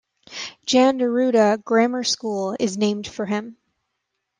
[0.65, 3.57] Jan Neruda Grammar School is named for him.